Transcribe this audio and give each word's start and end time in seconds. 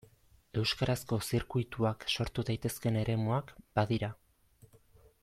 Euskarazko 0.61 1.19
zirkuituak 1.27 2.07
sortu 2.15 2.45
daitezkeen 2.49 2.99
eremuak 3.03 3.55
badira. 3.81 4.11